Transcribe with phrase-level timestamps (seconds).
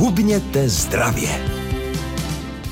[0.00, 1.28] Hubněte zdravě.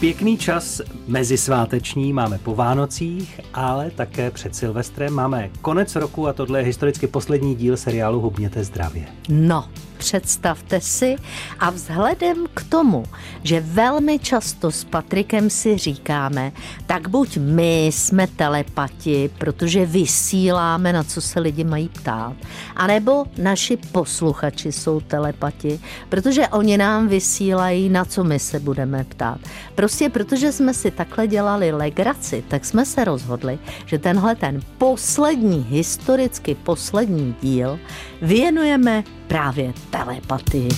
[0.01, 6.59] Pěkný čas mezisváteční máme po Vánocích, ale také před Silvestrem máme konec roku a tohle
[6.59, 9.07] je historicky poslední díl seriálu Hubněte zdravě.
[9.29, 9.69] No,
[9.99, 11.17] představte si
[11.59, 13.05] a vzhledem k tomu,
[13.43, 16.53] že velmi často s Patrikem si říkáme,
[16.87, 22.37] tak buď my jsme telepati, protože vysíláme, na co se lidi mají ptát,
[22.77, 29.39] anebo naši posluchači jsou telepati, protože oni nám vysílají, na co my se budeme ptát.
[29.75, 35.67] Prostě protože jsme si takhle dělali legraci, tak jsme se rozhodli, že tenhle ten poslední,
[35.71, 37.79] historicky poslední díl
[38.23, 40.69] věnujeme právě telepatii.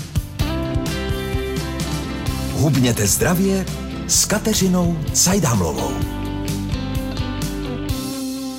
[2.53, 3.65] Hubněte zdravě
[4.07, 5.93] s Kateřinou Cajdámlovou.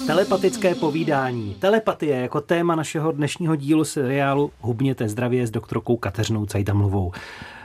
[0.07, 1.55] Telepatické povídání.
[1.59, 7.11] Telepatie jako téma našeho dnešního dílu seriálu Hubněte zdravě s doktorkou Kateřinou Cajdamlovou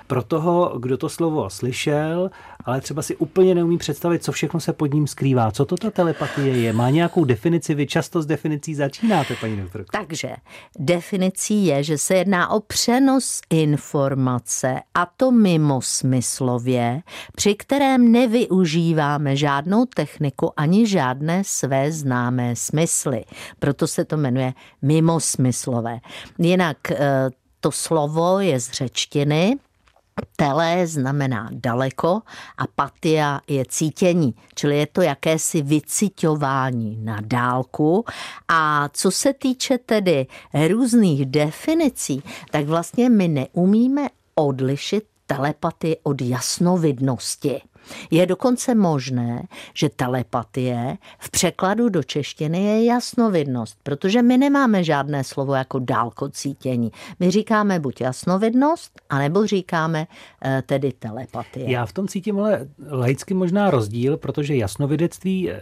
[0.06, 2.30] pro toho, kdo to slovo slyšel,
[2.64, 5.50] ale třeba si úplně neumí představit, co všechno se pod ním skrývá.
[5.50, 6.72] Co to ta telepatie je?
[6.72, 7.74] Má nějakou definici?
[7.74, 9.88] Vy často s definicí začínáte, paní doktorko.
[9.92, 10.36] Takže
[10.78, 17.02] definicí je, že se jedná o přenos informace a to mimo smyslově,
[17.36, 23.24] při kterém nevyužíváme žádnou techniku ani žádné své známé smysly.
[23.58, 25.98] Proto se to jmenuje mimosmyslové.
[26.38, 29.56] Jinak eh, to slovo je z řečtiny
[30.36, 32.22] Tele znamená daleko
[32.58, 38.04] a patia je cítění, čili je to jakési vyciťování na dálku.
[38.48, 40.26] A co se týče tedy
[40.68, 47.60] různých definicí, tak vlastně my neumíme odlišit telepatii od jasnovidnosti.
[48.10, 49.42] Je dokonce možné,
[49.74, 56.92] že telepatie v překladu do češtiny je jasnovidnost, protože my nemáme žádné slovo jako dálkocítění.
[57.20, 60.06] My říkáme buď jasnovidnost, anebo říkáme
[60.44, 61.70] eh, tedy telepatie.
[61.70, 65.60] Já v tom cítím ale laicky možná rozdíl, protože jasnovidectví eh,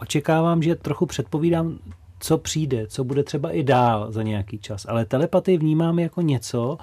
[0.00, 1.78] očekávám, že trochu předpovídám
[2.20, 4.86] co přijde, co bude třeba i dál za nějaký čas.
[4.88, 6.78] Ale telepatii vnímám jako něco,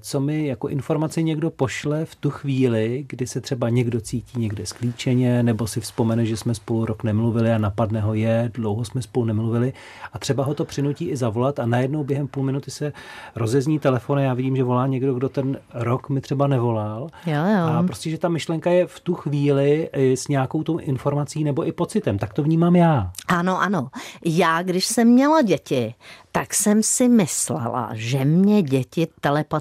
[0.00, 4.66] co mi jako informaci někdo pošle v tu chvíli, kdy se třeba někdo cítí někde
[4.66, 9.02] sklíčeně, nebo si vzpomene, že jsme spolu rok nemluvili a napadne ho je, dlouho jsme
[9.02, 9.72] spolu nemluvili
[10.12, 12.92] a třeba ho to přinutí i zavolat a najednou během půl minuty se
[13.34, 17.08] rozezní telefon a já vidím, že volá někdo, kdo ten rok mi třeba nevolal.
[17.26, 17.66] Jo, jo.
[17.78, 21.72] A prostě, že ta myšlenka je v tu chvíli s nějakou tou informací nebo i
[21.72, 22.18] pocitem.
[22.18, 23.12] Tak to vnímám já.
[23.28, 23.90] Ano, ano.
[24.24, 25.94] Já, když jsem měla děti,
[26.32, 29.59] tak jsem si myslela, že mě děti telepaticky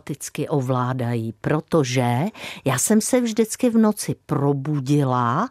[0.49, 2.25] ovládají, protože
[2.65, 5.49] já jsem se vždycky v noci probudila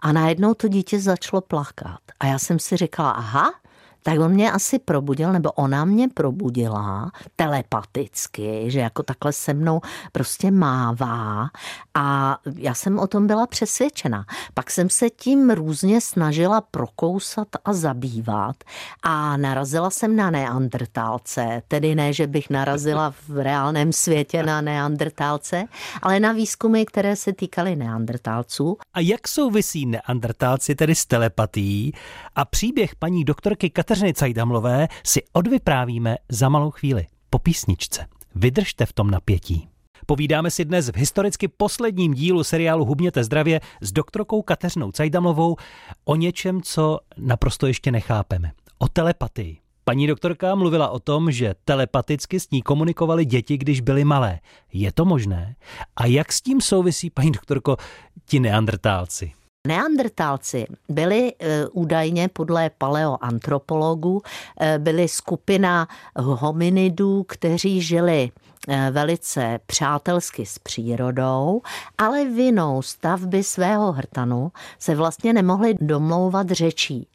[0.00, 2.00] a najednou to dítě začalo plakat.
[2.20, 3.54] A já jsem si říkala, aha,
[4.06, 9.80] tak on mě asi probudil, nebo ona mě probudila telepaticky, že jako takhle se mnou
[10.12, 11.48] prostě mává
[11.94, 14.24] a já jsem o tom byla přesvědčena.
[14.54, 18.56] Pak jsem se tím různě snažila prokousat a zabývat
[19.02, 25.64] a narazila jsem na neandrtálce, tedy ne, že bych narazila v reálném světě na neandrtálce,
[26.02, 28.78] ale na výzkumy, které se týkaly neandrtálců.
[28.94, 31.92] A jak souvisí neandrtálci tedy s telepatí
[32.34, 38.06] a příběh paní doktorky Kateřiny Kateřiny Cajdamlové si odvyprávíme za malou chvíli po písničce.
[38.34, 39.68] Vydržte v tom napětí.
[40.06, 45.56] Povídáme si dnes v historicky posledním dílu seriálu Hubněte zdravě s doktorkou Kateřinou Cajdamlovou
[46.04, 48.52] o něčem, co naprosto ještě nechápeme.
[48.78, 49.58] O telepatii.
[49.84, 54.40] Paní doktorka mluvila o tom, že telepaticky s ní komunikovali děti, když byly malé.
[54.72, 55.56] Je to možné?
[55.96, 57.76] A jak s tím souvisí, paní doktorko,
[58.24, 59.32] ti neandrtálci?
[59.66, 64.22] Neandrtálci byli e, údajně podle paleoantropologů
[64.60, 68.30] e, byli skupina hominidů, kteří žili
[68.90, 71.62] velice přátelsky s přírodou,
[71.98, 77.08] ale vinou stavby svého hrtanu se vlastně nemohli domlouvat řečí.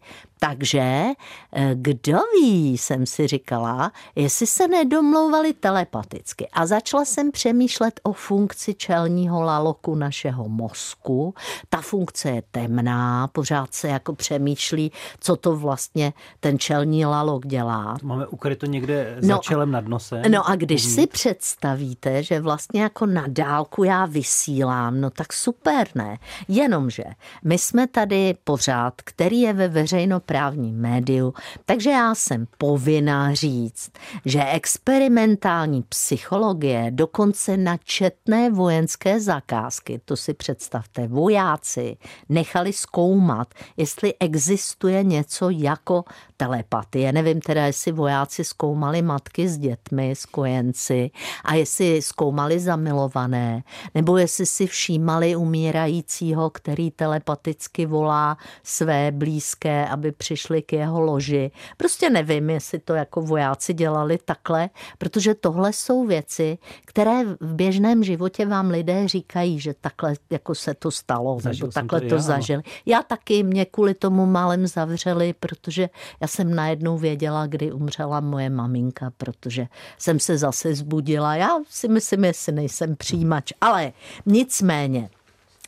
[0.43, 1.05] Takže
[1.53, 6.47] eh, kdo ví, jsem si říkala, jestli se nedomlouvali telepaticky.
[6.53, 11.33] A začala jsem přemýšlet o funkci čelního laloku našeho mozku.
[11.69, 17.97] Ta funkce je temná, pořád se jako přemýšlí, co to vlastně ten čelní lalok dělá.
[18.03, 20.21] Máme ukryto někde za no, čelem nad nosem.
[20.29, 21.21] No a když uvnitř.
[21.21, 26.17] si představíte, že vlastně jako na dálku já vysílám, no tak super, ne?
[26.47, 27.03] Jenomže
[27.43, 31.33] my jsme tady pořád, který je ve veřejno právním médiu,
[31.65, 33.91] takže já jsem povinná říct,
[34.25, 41.97] že experimentální psychologie dokonce na četné vojenské zakázky, to si představte, vojáci
[42.29, 46.03] nechali zkoumat, jestli existuje něco jako
[46.41, 47.11] telepatie.
[47.11, 51.11] Nevím teda, jestli vojáci zkoumali matky s dětmi, s kojenci
[51.45, 53.63] a jestli zkoumali zamilované,
[53.95, 61.51] nebo jestli si všímali umírajícího, který telepaticky volá své blízké, aby přišli k jeho loži.
[61.77, 68.03] Prostě nevím, jestli to jako vojáci dělali takhle, protože tohle jsou věci, které v běžném
[68.03, 72.19] životě vám lidé říkají, že takhle jako se to stalo, Zažil nebo takhle to, to
[72.19, 72.63] zažili.
[72.85, 75.89] Já taky, mě kvůli tomu málem zavřeli, protože
[76.21, 79.67] já jsem najednou věděla, kdy umřela moje maminka, protože
[79.97, 81.35] jsem se zase zbudila.
[81.35, 83.93] Já si myslím, jestli nejsem přijímač, ale
[84.25, 85.09] nicméně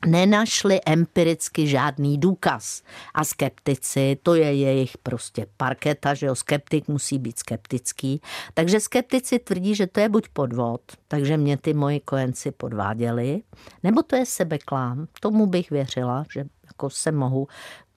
[0.06, 2.82] nenašli empiricky žádný důkaz.
[3.14, 8.22] A skeptici, to je jejich prostě parketa, že jo, skeptik musí být skeptický.
[8.54, 13.42] Takže skeptici tvrdí, že to je buď podvod, takže mě ty moji kojenci podváděli,
[13.84, 15.08] nebo to je sebeklám.
[15.20, 17.48] Tomu bych věřila, že jako se mohu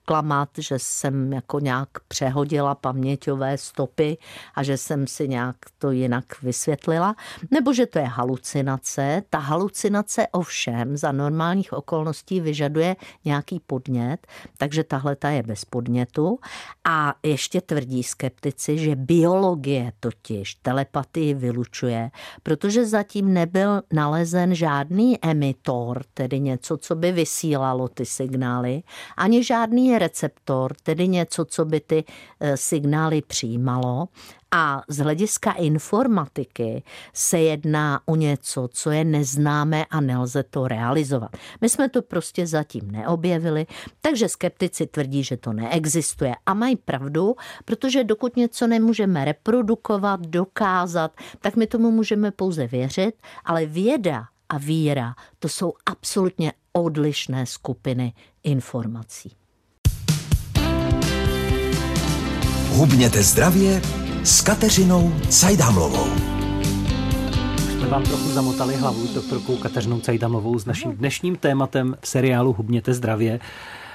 [0.07, 4.17] klamat, že jsem jako nějak přehodila paměťové stopy
[4.55, 7.15] a že jsem si nějak to jinak vysvětlila,
[7.51, 9.23] nebo že to je halucinace.
[9.29, 12.95] Ta halucinace ovšem za normálních okolností vyžaduje
[13.25, 14.27] nějaký podnět,
[14.57, 16.39] takže tahle ta je bez podnětu.
[16.83, 22.11] A ještě tvrdí skeptici, že biologie totiž telepatii vylučuje,
[22.43, 28.83] protože zatím nebyl nalezen žádný emitor, tedy něco, co by vysílalo ty signály,
[29.17, 32.03] ani žádný receptor, tedy něco, co by ty
[32.39, 34.07] eh, signály přijímalo.
[34.51, 36.83] A z hlediska informatiky
[37.13, 41.31] se jedná o něco, co je neznámé a nelze to realizovat.
[41.61, 43.65] My jsme to prostě zatím neobjevili,
[44.01, 47.35] takže skeptici tvrdí, že to neexistuje a mají pravdu,
[47.65, 53.15] protože dokud něco nemůžeme reprodukovat, dokázat, tak my tomu můžeme pouze věřit,
[53.45, 59.35] ale věda a víra to jsou absolutně odlišné skupiny informací.
[62.77, 63.81] Hubněte zdravě
[64.23, 66.07] s Kateřinou Cajdamlovou.
[67.69, 72.53] Jsme vám trochu zamotali hlavu s doktorkou Kateřinou Cajdamlovou s naším dnešním tématem v seriálu
[72.53, 73.39] Hubněte zdravě.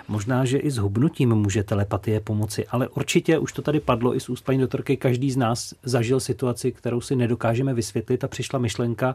[0.08, 4.20] Možná, že i s hubnutím může telepatie pomoci, ale určitě už to tady padlo i
[4.20, 4.96] z úst paní doktorky.
[4.96, 9.14] Každý z nás zažil situaci, kterou si nedokážeme vysvětlit a přišla myšlenka,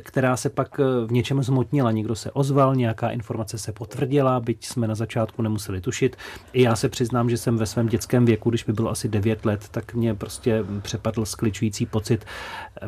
[0.00, 1.90] která se pak v něčem zmotnila.
[1.90, 6.16] Někdo se ozval, nějaká informace se potvrdila, byť jsme na začátku nemuseli tušit.
[6.52, 9.44] I já se přiznám, že jsem ve svém dětském věku, když mi bylo asi 9
[9.44, 12.24] let, tak mě prostě přepadl skličující pocit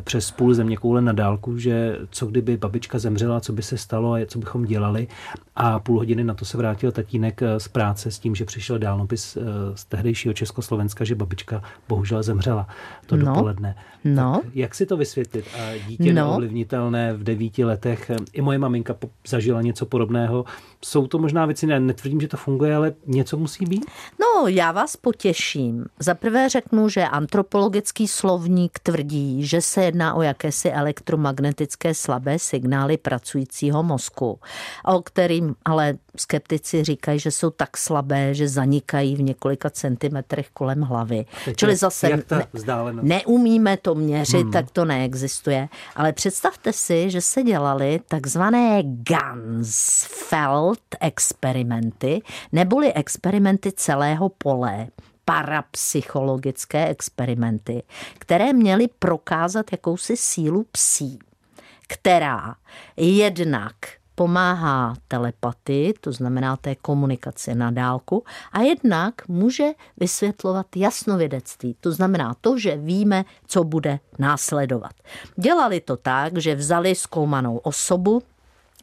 [0.01, 4.13] přes půl země koule na dálku, že co kdyby babička zemřela, co by se stalo
[4.13, 5.07] a co bychom dělali.
[5.55, 8.79] A půl hodiny na to se vrátil tatínek Eh, z práce s tím, že přišel
[8.79, 9.41] dálnopis eh,
[9.75, 12.67] z tehdejšího Československa, že babička bohužel zemřela
[13.05, 13.25] to no.
[13.25, 13.75] dopoledne.
[14.03, 14.41] No.
[14.43, 15.45] Tak jak si to vysvětlit?
[15.59, 16.13] A dítě no.
[16.13, 18.95] neovlivnitelné v devíti letech, i moje maminka
[19.27, 20.45] zažila něco podobného.
[20.85, 23.85] Jsou to možná věci, ne, netvrdím, že to funguje, ale něco musí být?
[24.19, 25.85] No, já vás potěším.
[25.99, 32.97] Za prvé řeknu, že antropologický slovník tvrdí, že se jedná o jakési elektromagnetické slabé signály
[32.97, 34.39] pracujícího mozku,
[34.85, 40.81] o kterým ale skeptici říkají, že jsou tak slabé, že zanikají v několika centimetrech kolem
[40.81, 41.25] hlavy.
[41.45, 42.23] Teď Čili zase ne,
[43.01, 44.51] neumíme to měřit, hmm.
[44.51, 45.69] tak to neexistuje.
[45.95, 52.21] Ale představte si, že se dělali takzvané Gansfeld experimenty,
[52.51, 54.87] neboli experimenty celého pole
[55.25, 57.83] parapsychologické experimenty,
[58.19, 61.19] které měly prokázat jakousi sílu psí,
[61.87, 62.55] která
[62.97, 63.75] jednak
[64.17, 72.35] pomáhá telepatii, to znamená té komunikaci na dálku, a jednak může vysvětlovat jasnovědectví, to znamená
[72.41, 74.91] to, že víme, co bude následovat.
[75.35, 78.23] Dělali to tak, že vzali zkoumanou osobu,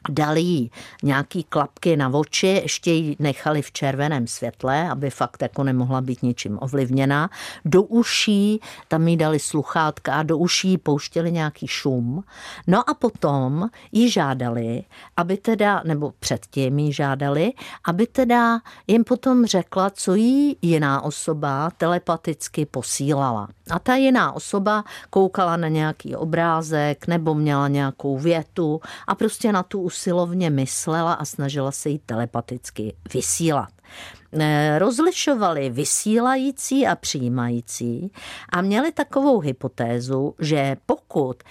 [0.08, 0.70] dali jí
[1.02, 6.22] nějaký klapky na oči, ještě ji nechali v červeném světle, aby fakt jako nemohla být
[6.22, 7.30] ničím ovlivněná.
[7.64, 12.24] Do uší tam jí dali sluchátka a do uší pouštěli nějaký šum.
[12.66, 14.84] No a potom ji žádali,
[15.16, 17.52] aby teda, nebo předtím ji žádali,
[17.84, 23.48] aby teda jim potom řekla, co jí jiná osoba telepaticky posílala.
[23.70, 29.62] A ta jiná osoba koukala na nějaký obrázek nebo měla nějakou větu a prostě na
[29.62, 33.70] tu usilovně myslela a snažila se jí telepaticky vysílat.
[34.38, 38.12] Eh, rozlišovali vysílající a přijímající
[38.48, 41.42] a měli takovou hypotézu, že pokud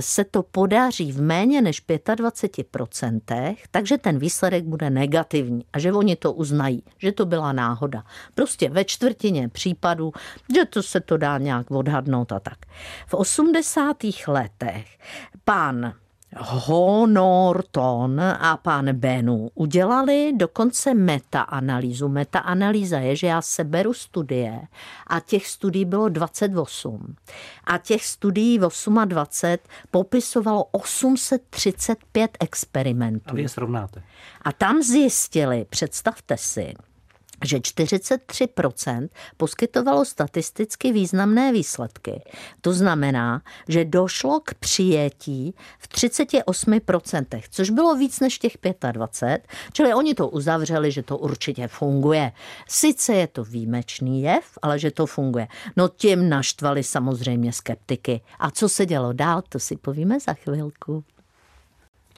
[0.00, 6.16] se to podaří v méně než 25%, takže ten výsledek bude negativní a že oni
[6.16, 8.04] to uznají, že to byla náhoda.
[8.34, 10.12] Prostě ve čtvrtině případů,
[10.54, 12.58] že to se to dá nějak odhadnout a tak.
[13.06, 13.96] V 80.
[14.28, 14.86] letech
[15.44, 15.94] pán
[16.40, 22.08] Honorton a pan Benu udělali dokonce metaanalýzu.
[22.08, 24.60] Metaanalýza je, že já seberu studie
[25.06, 27.16] a těch studií bylo 28.
[27.64, 28.58] A těch studií
[29.04, 29.58] 28
[29.90, 33.30] popisovalo 835 experimentů.
[33.30, 34.02] A vy je srovnáte.
[34.42, 36.74] A tam zjistili, představte si,
[37.44, 42.22] že 43% poskytovalo statisticky významné výsledky.
[42.60, 48.56] To znamená, že došlo k přijetí v 38%, což bylo víc než těch
[48.92, 52.32] 25, čili oni to uzavřeli, že to určitě funguje.
[52.68, 55.48] Sice je to výjimečný jev, ale že to funguje.
[55.76, 58.20] No tím naštvali samozřejmě skeptiky.
[58.38, 61.04] A co se dělo dál, to si povíme za chvilku.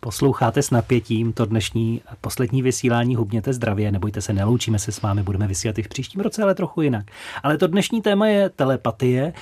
[0.00, 5.22] Posloucháte s napětím to dnešní poslední vysílání Hubněte zdravě, nebojte se, neloučíme se s vámi,
[5.22, 7.06] budeme vysílat i v příštím roce, ale trochu jinak.
[7.42, 9.32] Ale to dnešní téma je telepatie.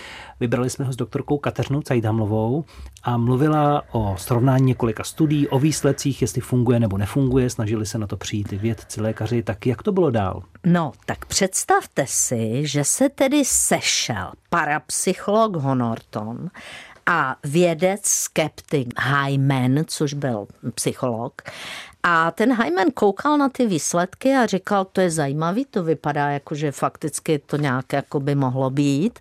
[0.41, 2.65] Vybrali jsme ho s doktorkou Kateřinou Cajdamlovou
[3.03, 8.07] a mluvila o srovnání několika studií, o výsledcích, jestli funguje nebo nefunguje, snažili se na
[8.07, 10.43] to přijít i vědci, lékaři, tak jak to bylo dál?
[10.65, 16.49] No, tak představte si, že se tedy sešel parapsycholog Honorton
[17.07, 21.43] a vědec skeptik Hyman, což byl psycholog.
[22.03, 26.55] A ten Hyman koukal na ty výsledky a říkal, to je zajímavý, to vypadá jako,
[26.55, 29.19] že fakticky to nějak jako by mohlo být.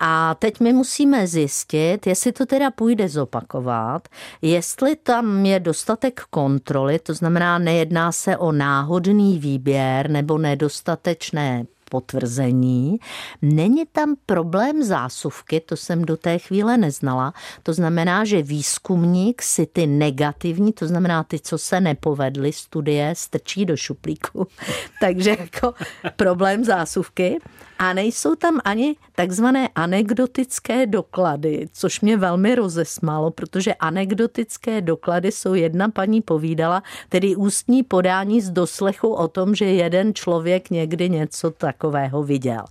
[0.00, 4.08] A teď my musíme zjistit, jestli to teda půjde zopakovat,
[4.42, 11.64] jestli tam je dostatek kontroly, to znamená, nejedná se o náhodný výběr nebo nedostatečné
[11.94, 12.98] potvrzení.
[13.42, 17.34] Není tam problém zásuvky, to jsem do té chvíle neznala.
[17.62, 23.66] To znamená, že výzkumník si ty negativní, to znamená ty, co se nepovedly, studie strčí
[23.66, 24.46] do šuplíku.
[25.00, 25.74] Takže jako
[26.16, 27.38] problém zásuvky.
[27.78, 35.54] A nejsou tam ani takzvané anekdotické doklady, což mě velmi rozesmálo, protože anekdotické doklady jsou
[35.54, 41.50] jedna paní povídala, tedy ústní podání z doslechu o tom, že jeden člověk někdy něco
[41.84, 42.64] takového viděl.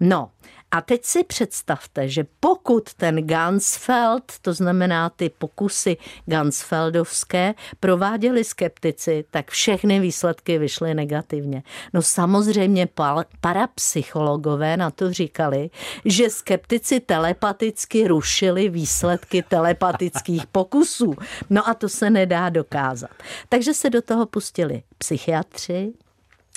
[0.00, 0.30] No,
[0.70, 5.96] a teď si představte, že pokud ten Gansfeld, to znamená ty pokusy
[6.26, 11.62] Gansfeldovské, prováděli skeptici, tak všechny výsledky vyšly negativně.
[11.92, 12.88] No samozřejmě
[13.40, 15.70] parapsychologové na to říkali,
[16.04, 21.14] že skeptici telepaticky rušili výsledky telepatických pokusů.
[21.50, 23.10] No a to se nedá dokázat.
[23.48, 25.92] Takže se do toho pustili psychiatři,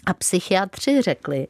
[0.06, 1.48] a psychiatři řekli,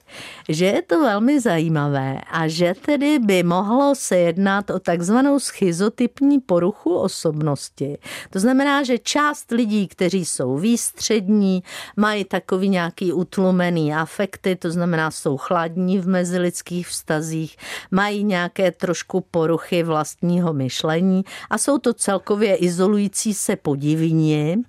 [0.50, 6.40] že je to velmi zajímavé a že tedy by mohlo se jednat o takzvanou schizotypní
[6.40, 7.98] poruchu osobnosti.
[8.30, 11.64] To znamená, že část lidí, kteří jsou výstřední,
[11.98, 17.58] mají takový nějaký utlumený afekty, to znamená, jsou chladní v mezilidských vztazích,
[17.92, 24.64] mají nějaké trošku poruchy vlastního myšlení a jsou to celkově izolující se podivní,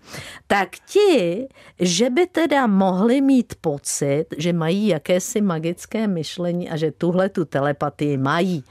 [0.47, 1.49] tak ti,
[1.81, 7.29] že by teda mohli mít po pocit, že mají jakési magické myšlení a že tuhle
[7.29, 8.65] tu telepatii mají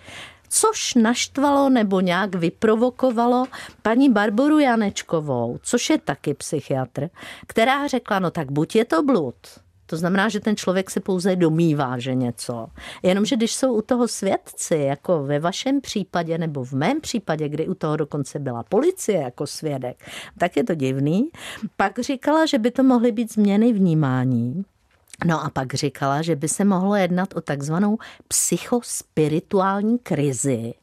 [0.50, 3.46] což naštvalo nebo nějak vyprovokovalo
[3.82, 7.10] paní Barboru Janečkovou, což je taky psychiatr,
[7.48, 9.36] která řekla, no tak buď je to blud,
[9.86, 12.68] to znamená, že ten člověk se pouze domývá, že něco.
[13.04, 17.68] Jenomže když jsou u toho svědci, jako ve vašem případě nebo v mém případě, kdy
[17.68, 20.04] u toho dokonce byla policie jako svědek,
[20.38, 21.30] tak je to divný.
[21.78, 24.66] Pak říkala, že by to mohly být změny vnímání,
[25.26, 30.74] No a pak říkala, že by se mohlo jednat o takzvanou psychospirituální krizi,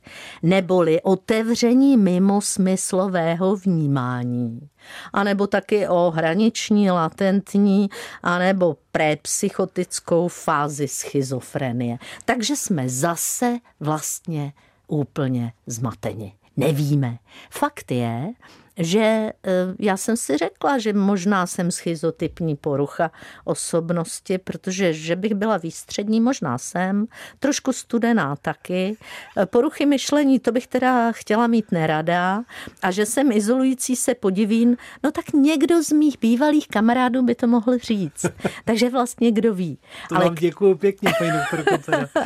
[0.42, 4.68] neboli otevření mimo smyslového vnímání,
[5.12, 7.90] anebo taky o hraniční, latentní,
[8.22, 11.98] anebo prepsychotickou fázi schizofrenie.
[12.24, 14.52] Takže jsme zase vlastně
[14.88, 16.32] úplně zmateni.
[16.56, 17.18] Nevíme.
[17.50, 18.32] Fakt je,
[18.80, 19.32] že eh,
[19.78, 23.10] já jsem si řekla, že možná jsem schizotypní porucha
[23.44, 27.06] osobnosti, protože že bych byla výstřední, možná jsem,
[27.38, 28.96] trošku studená taky.
[29.36, 32.42] Eh, poruchy myšlení, to bych teda chtěla mít nerada
[32.82, 37.46] a že jsem izolující se podivín, no tak někdo z mých bývalých kamarádů by to
[37.46, 38.26] mohl říct.
[38.64, 39.78] Takže vlastně kdo ví.
[40.08, 40.24] To Ale...
[40.24, 42.20] vám děkuji pěkně, paní doktorko.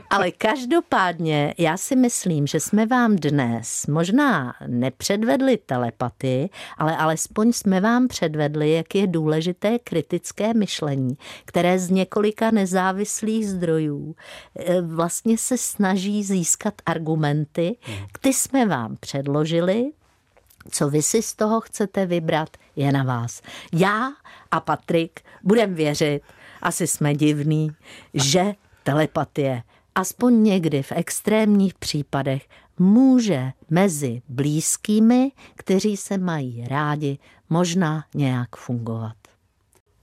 [0.10, 6.48] Ale každopádně já si myslím, že jsme vám dnes možná nepředvedli tele telepatii,
[6.78, 14.16] ale alespoň jsme vám předvedli, jak je důležité kritické myšlení, které z několika nezávislých zdrojů
[14.56, 17.76] eh, vlastně se snaží získat argumenty,
[18.20, 19.90] ty jsme vám předložili,
[20.70, 23.42] co vy si z toho chcete vybrat, je na vás.
[23.72, 24.12] Já
[24.50, 26.22] a Patrik budem věřit,
[26.62, 27.70] asi jsme divný,
[28.14, 29.62] že telepatie
[29.94, 37.18] aspoň někdy v extrémních případech může mezi blízkými, kteří se mají rádi,
[37.50, 39.14] možná nějak fungovat.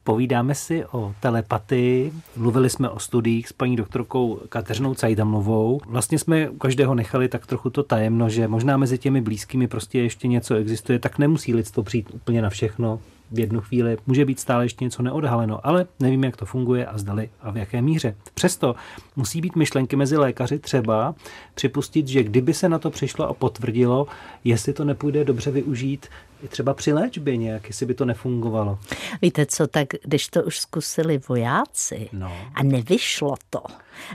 [0.03, 5.81] Povídáme si o telepatii, mluvili jsme o studiích s paní doktorkou Kateřinou Cajdamlovou.
[5.87, 9.99] Vlastně jsme u každého nechali tak trochu to tajemno, že možná mezi těmi blízkými prostě
[9.99, 12.99] ještě něco existuje, tak nemusí lidstvo přijít úplně na všechno
[13.31, 13.97] v jednu chvíli.
[14.07, 17.57] Může být stále ještě něco neodhaleno, ale nevím, jak to funguje a zdali a v
[17.57, 18.15] jaké míře.
[18.33, 18.75] Přesto
[19.15, 21.15] musí být myšlenky mezi lékaři třeba
[21.55, 24.07] připustit, že kdyby se na to přišlo a potvrdilo,
[24.43, 26.07] jestli to nepůjde dobře využít
[26.43, 28.79] i třeba při léčbě nějak, jestli by to nefungovalo.
[29.21, 32.31] Víte co, tak když to už zkusili vojáci no.
[32.53, 33.63] a nevyšlo to,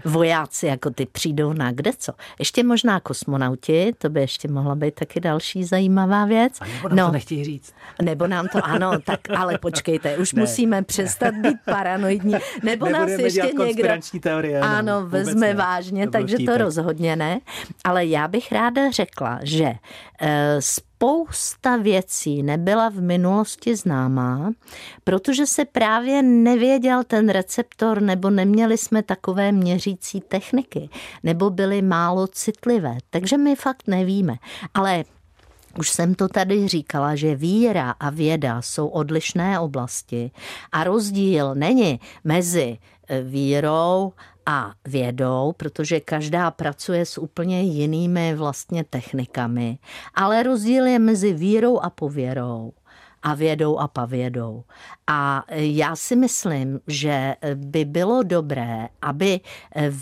[0.05, 2.13] vojáci jako ty přijdou na kde co.
[2.39, 6.59] Ještě možná kosmonauti, to by ještě mohla být taky další zajímavá věc.
[6.61, 7.75] A nebo nám no, to nechtějí říct.
[8.03, 10.43] Nebo nám to, ano, tak ale počkejte, už ne.
[10.43, 12.35] musíme přestat být paranoidní.
[12.63, 13.89] Nebo nás ještě někdo...
[14.21, 15.55] Teorie, ano, vezme ne.
[15.55, 17.41] vážně, to takže to rozhodně ne.
[17.85, 19.73] Ale já bych ráda řekla, že
[20.21, 20.57] eh,
[20.97, 24.51] spousta věcí nebyla v minulosti známá,
[25.05, 30.89] protože se právě nevěděl ten receptor nebo neměli jsme takové měřící techniky,
[31.23, 32.99] nebo byly málo citlivé.
[33.11, 34.37] Takže my fakt nevíme.
[34.75, 35.05] Ale
[35.79, 40.31] už jsem to tady říkala, že víra a věda jsou odlišné oblasti
[40.73, 44.13] a rozdíl není mezi eh, vírou
[44.47, 49.79] a vědou, protože každá pracuje s úplně jinými vlastně technikami,
[50.15, 52.73] ale rozdíl je mezi vírou a pověrou
[53.27, 54.65] a vědou a pavědou.
[55.07, 59.41] A já si myslím, že by bylo dobré, aby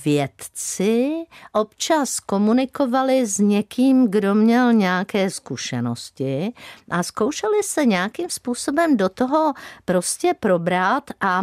[0.05, 6.53] vědci občas komunikovali s někým, kdo měl nějaké zkušenosti
[6.91, 9.53] a zkoušeli se nějakým způsobem do toho
[9.85, 11.43] prostě probrat a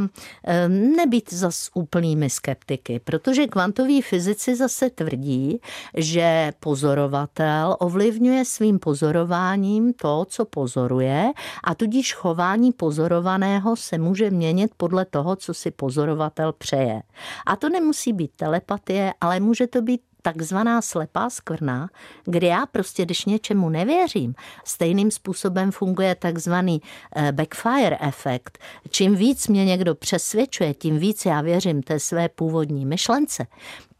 [0.68, 5.62] nebýt zas úplnými skeptiky, protože kvantoví fyzici zase tvrdí,
[5.98, 11.32] že pozorovatel ovlivňuje svým pozorováním to, co pozoruje
[11.64, 17.04] a tudíž chování pozorovaného se může měnit podle toho, co si pozorovatel přeje.
[17.46, 21.90] A to nemusí být telepatie, ale může to být takzvaná slepá skvrna,
[22.24, 24.36] kdy já prostě, když něčemu nevěřím,
[24.66, 26.82] stejným způsobem funguje takzvaný
[27.16, 28.60] eh, backfire efekt.
[28.90, 33.48] Čím víc mě někdo přesvědčuje, tím víc já věřím té své původní myšlence.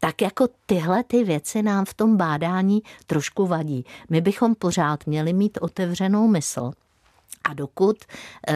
[0.00, 3.84] Tak jako tyhle ty věci nám v tom bádání trošku vadí.
[4.10, 6.72] My bychom pořád měli mít otevřenou mysl
[7.44, 7.96] a dokud
[8.48, 8.54] e,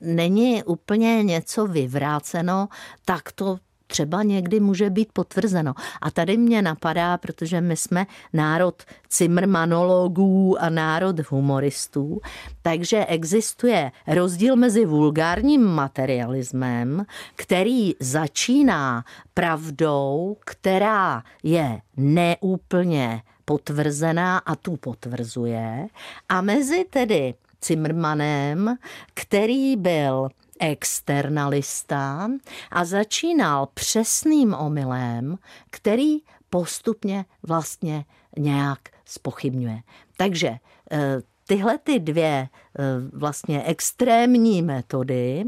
[0.00, 2.68] není úplně něco vyvráceno,
[3.04, 3.58] tak to
[3.90, 5.74] třeba někdy může být potvrzeno.
[6.00, 12.20] A tady mě napadá, protože my jsme národ cimrmanologů a národ humoristů,
[12.62, 24.76] takže existuje rozdíl mezi vulgárním materialismem, který začíná pravdou, která je neúplně potvrzená a tu
[24.76, 25.88] potvrzuje,
[26.28, 28.76] a mezi tedy Zimmermanem,
[29.14, 30.28] který byl
[30.60, 32.28] externalista
[32.70, 35.38] a začínal přesným omylem,
[35.70, 36.18] který
[36.50, 38.04] postupně vlastně
[38.38, 39.82] nějak spochybňuje.
[40.16, 40.48] Takže
[40.92, 45.44] eh, tyhle ty dvě eh, vlastně extrémní metody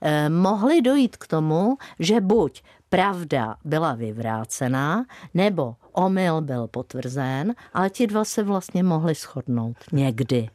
[0.00, 2.62] eh, mohly dojít k tomu, že buď
[2.94, 5.04] pravda byla vyvrácená,
[5.34, 10.48] nebo omyl byl potvrzen, ale ti dva se vlastně mohli shodnout někdy.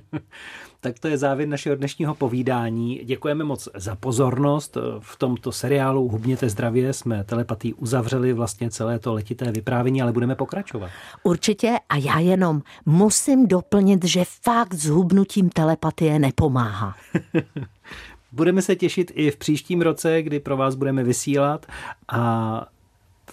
[0.80, 3.00] tak to je závěr našeho dnešního povídání.
[3.04, 4.76] Děkujeme moc za pozornost.
[5.00, 10.34] V tomto seriálu Hubněte zdravě jsme telepatí uzavřeli vlastně celé to letité vyprávění, ale budeme
[10.34, 10.90] pokračovat.
[11.22, 16.94] Určitě a já jenom musím doplnit, že fakt s hubnutím telepatie nepomáhá.
[18.36, 21.66] Budeme se těšit i v příštím roce, kdy pro vás budeme vysílat
[22.08, 22.66] a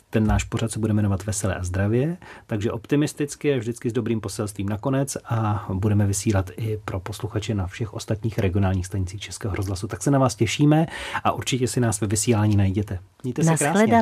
[0.09, 4.21] ten náš pořad se bude jmenovat Veselé a zdravě, takže optimisticky a vždycky s dobrým
[4.21, 9.87] poselstvím nakonec a budeme vysílat i pro posluchače na všech ostatních regionálních stanicích Českého rozhlasu.
[9.87, 10.85] Tak se na vás těšíme
[11.23, 12.99] a určitě si nás ve vysílání najděte.
[13.23, 14.01] Mějte se krásně.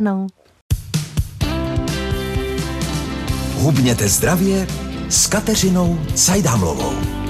[3.54, 4.68] Hubněte zdravě
[5.10, 7.21] s Kateřinou Cajdámlovou.